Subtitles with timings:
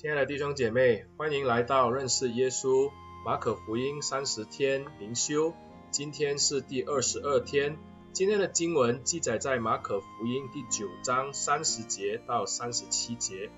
[0.00, 2.88] 亲爱的弟兄姐妹，欢迎来到认识耶稣
[3.26, 5.52] 马可福音三十天灵修。
[5.90, 7.76] 今天是第二十二天。
[8.12, 13.50] 今天的经文记载在马可福音第九章三十节到三十七节。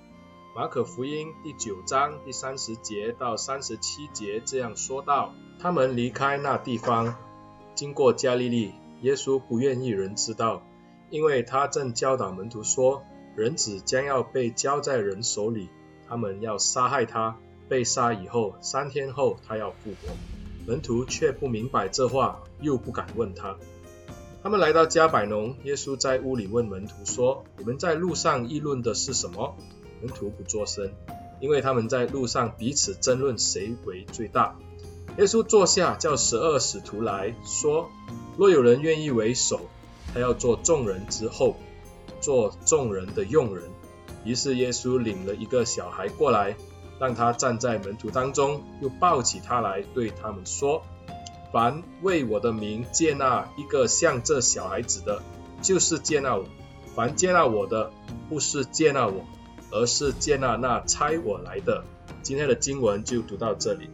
[0.56, 7.18] 马可福音第九章第三十节到三十七节这样说道：他们离开那地方，
[7.74, 8.72] 经过加利利，
[9.02, 10.62] 耶稣不愿意人知道，
[11.10, 13.02] 因为他正教导门徒说，
[13.36, 15.68] 人子将要被交在人手里，
[16.10, 17.38] 他们要杀害他，
[17.68, 20.12] 被杀以后，三天后他要复活。
[20.66, 23.56] 门徒却不明白这话，又不敢问他。
[24.42, 29.56] 他们来到加百农，耶稣在屋里问门徒说：“你们在路上议论的是什么？”
[30.02, 30.92] 门徒不作声，
[31.40, 34.56] 因为他们在路上彼此争论谁为最大。
[35.18, 37.88] 耶稣坐下，叫十二使徒来说
[38.36, 39.60] ：“若有人愿意为首，
[40.12, 41.56] 他要做众人之后，
[42.20, 43.64] 做众人的用人。”
[44.24, 46.56] 于是耶稣领了一个小孩过来，
[46.98, 50.82] 让他站在门徒当中，又抱起他来，对他们说
[51.52, 55.22] ：“凡为我的名接纳一个像这小孩子的，
[55.62, 56.44] 就是接纳我；
[56.94, 57.90] 凡接纳我的，
[58.28, 59.24] 不是接纳我。”
[59.72, 61.84] 而是接纳那差我来的。
[62.22, 63.88] 今天的经文就读到这里。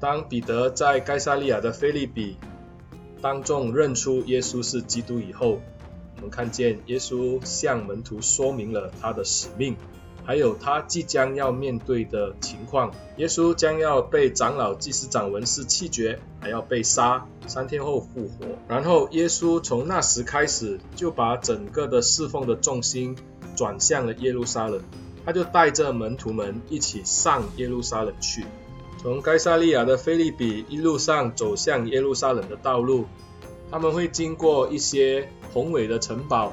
[0.00, 2.38] 当彼得在该撒利亚的菲利比
[3.20, 5.60] 当众认出耶稣是基督以后，
[6.24, 9.76] 们看见耶稣向门徒说明了他的使命，
[10.24, 12.92] 还有他即将要面对的情况。
[13.18, 18.46] 耶稣将要被长老、祭司长、文士弃绝，还要被杀，三天后复活。
[18.66, 23.16] 然后耶稣从那时开始就把整个的侍奉的重心。
[23.56, 24.82] 转向了耶路撒冷，
[25.24, 28.44] 他就带着门徒们一起上耶路撒冷去。
[28.98, 33.04] 从该萨利亚的菲利比一路上走向耶路撒冷的道路，
[33.70, 36.52] 他们会经过一些宏伟的城堡，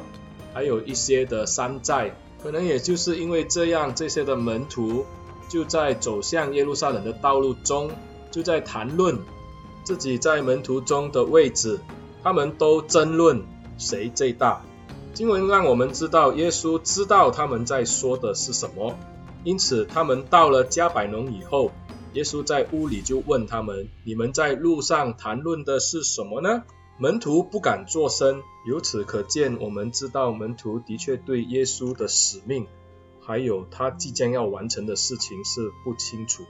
[0.53, 2.15] 还有一些的山寨。
[2.41, 5.05] 可能也就是因为这样，这些的门徒
[5.47, 7.91] 就在走向耶路撒冷的道路中，
[8.31, 9.19] 就在谈论
[9.83, 11.79] 自己在门徒中的位置。
[12.23, 13.43] 他们都争论
[13.77, 14.61] 谁最大。
[15.13, 18.95] 经文让我们知道，耶稣知道他们在说的是什么，
[19.43, 21.71] 因此他们到了加百农以后，
[22.13, 26.63] 耶稣在屋里就问他们：“你们在路上谈论的是什么呢？”
[27.01, 32.67] 门徒不敢作声，由此可见，我们知道门徒的确对耶稣的使命，
[33.19, 36.43] 还有他即将要完成的事情是不清楚。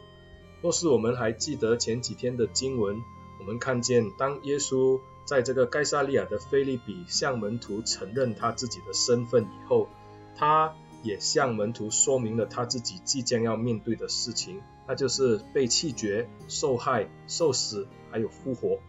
[0.61, 3.01] 若是我们还记得前几天的经文，
[3.39, 4.99] 我们看见当耶稣。
[5.23, 9.87] 在这个盖撒利亚的菲利比向门徒承认他自己的身份以后，
[10.35, 18.79] 他也向门徒说明了他自己即将要面对的事情，那就是被弃绝、受害、受死，还有复活。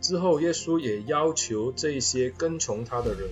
[0.00, 3.30] 之后，耶稣也要求这些跟从他的人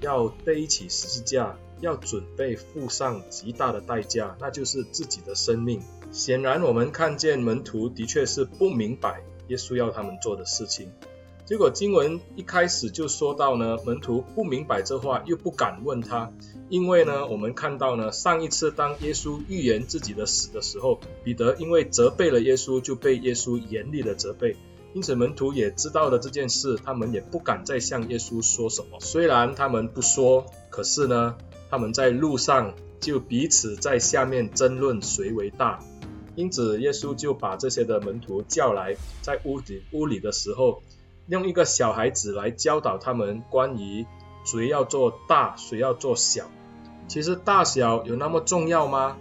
[0.00, 5.80] 要背起十字架，要准备付上极大的代价，那就是自己的生命。
[6.10, 10.90] 显然，我们看见门徒的确是不明白耶稣要他们做的事情。
[11.44, 16.32] 结果经文一开始就说到呢，门徒不明白这话，又不敢问他，
[16.70, 24.56] 因为呢，我们看到呢，上一次当耶稣预言自己的死的时候，彼得因为责备了耶稣，就被耶稣严厉的责备，
[24.94, 28.98] 因此门徒也知道了这件事，他们也不敢再向耶稣说什么。
[29.00, 31.36] 虽然他们不说，可是呢，
[31.68, 35.80] 他们在路上就彼此在下面争论谁为大，
[36.34, 40.80] 因此耶稣就把这些的门徒叫来，在屋里屋里的时候。
[41.26, 44.04] 用一个小孩子来教导他们关于
[44.44, 46.50] 谁要做大，谁要做小。
[47.08, 49.16] 其实大小有那么重要吗？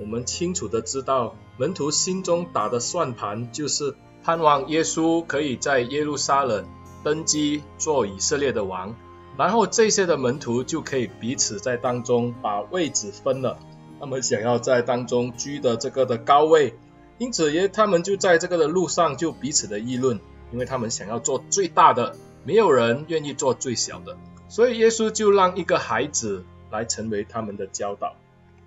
[0.00, 6.66] 我们清楚的知道，门徒心中打的算盘就是盼望耶稣可以在耶路撒冷
[7.04, 8.96] 登基做以色列的王，
[9.36, 13.58] 然后这些的门徒就可以彼此在当中把位置分了。
[14.00, 16.74] 他们想要在当中居的这个的高位，
[17.18, 20.18] 因此也他们就在这个的路上就彼此的议论。
[20.52, 22.14] 因为他们想要做最大的，
[22.44, 24.16] 没有人愿意做最小的，
[24.48, 28.14] 所以耶稣就让一个孩子来成为他们的教导。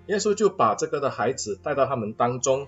[0.06, 2.66] 耶稣就把这个的孩子带到他们当中，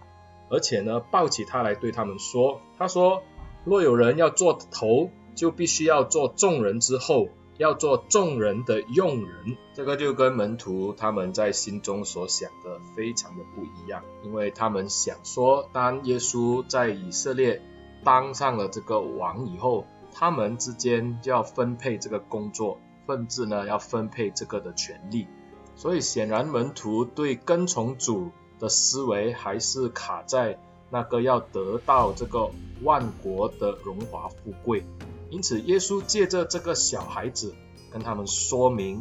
[0.50, 3.22] 而且呢，抱起他来对他们说：“他说，
[3.64, 17.62] 若有人要做头，就必须要做众人之后，要做众人的用人。”这个就跟门徒他们在心中所想的非常的不一样，因为他们想说，当耶稣在以色列。
[18.02, 25.26] 当上了这个王以后，他们之间就要分配这个工作，甚至呢要分配这个的权利。
[25.74, 30.56] 所以显然门徒对跟从主的思维还是卡在
[30.90, 32.50] 那个要得到这个
[32.82, 34.84] 万国的荣华富贵。
[35.30, 37.54] 因此耶稣借着这个小孩子
[37.90, 39.00] 跟他们说明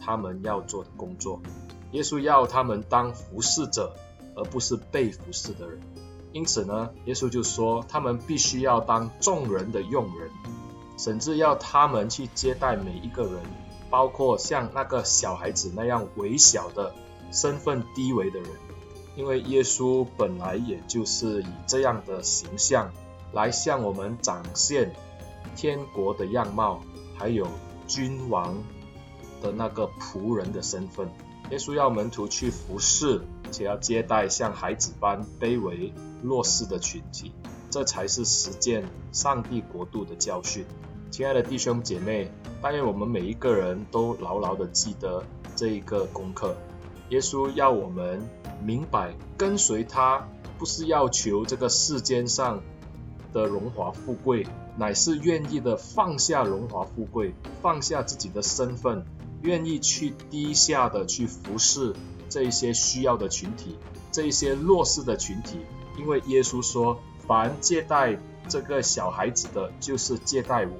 [0.00, 1.40] 他们要做的工作。
[1.92, 3.94] 耶稣要他们当服侍者，
[4.34, 5.80] 而不是被服侍的人。
[6.32, 10.30] 因此呢，耶稣就说，他们必须要当众人的用人，
[10.98, 13.34] 甚至要他们去接待每一个人，
[13.90, 16.92] 包括像那个小孩子那样微小的
[17.30, 18.50] 身份低微的人。
[19.16, 22.90] 因为耶稣本来也就是以这样的形象
[23.32, 24.92] 来向我们展现
[25.54, 26.80] 天国的样貌，
[27.16, 27.46] 还有
[27.86, 28.56] 君王
[29.40, 31.08] 的那个仆人的身份。
[31.50, 33.20] 耶稣要门徒去服侍，
[33.50, 37.32] 且要接待像孩子般卑微弱势的群体，
[37.70, 40.64] 这才是实践上帝国度的教训。
[41.10, 42.28] 亲爱的弟兄姐妹，
[42.60, 45.22] 但愿我们每一个人都牢牢地记得
[45.54, 46.56] 这一个功课。
[47.10, 48.26] 耶稣要我们
[48.62, 50.28] 明白，跟随他
[50.58, 52.62] 不是要求这个世间上
[53.32, 54.46] 的荣华富贵，
[54.76, 59.04] 乃是愿意的放下荣华富贵，放下自己的身份，
[59.42, 61.94] 愿意去低下的去服侍
[62.28, 63.76] 这一些需要的群体，
[64.12, 65.58] 这一些弱势的群体。
[65.98, 68.18] 因为耶稣说，凡接待
[68.48, 70.72] 这个小孩子的，就是接待我；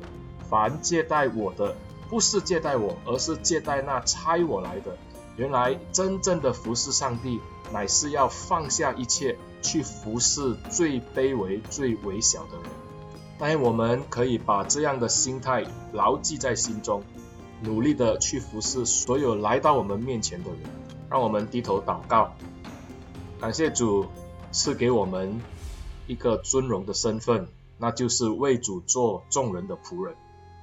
[0.49, 1.77] 凡接待我的，
[2.09, 4.97] 不是接待我，而是接待那差我来的。
[5.37, 7.41] 原来真正的服侍上帝，
[7.73, 12.71] 乃是要放下一切，去服侍最卑微、最微小的人。
[13.39, 17.03] 但愿，我们可以把这样的心态牢记在心中，
[17.63, 20.61] 努力的去服侍所有来到我们面前的人。
[21.11, 22.33] 让我们低头祷告，
[23.41, 24.07] 感谢主
[24.51, 25.41] 赐给我们
[26.07, 27.47] 一个尊荣的身份，
[27.79, 30.15] 那就是为主做众人的仆人。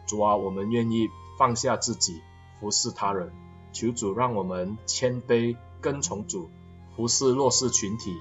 [0.07, 1.07] 主啊，我们愿意
[1.38, 2.21] 放下自己，
[2.59, 3.31] 服侍他人。
[3.71, 6.50] 求主让我们谦卑跟从主，
[6.95, 8.15] 服侍弱势群体。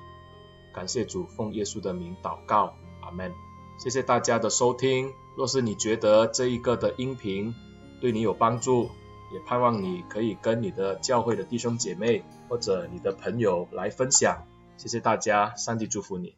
[0.72, 3.32] 感谢主，奉耶稣的名祷告，阿门。
[3.78, 5.12] 谢谢大家的收听。
[5.36, 7.54] 若是你觉得这一个的音频
[8.00, 8.90] 对你有帮助，
[9.32, 14.44] 也盼望你可以跟你的教会的弟兄姐妹或者你的朋友来分享。
[14.76, 16.34] 谢谢大家，上帝祝福你。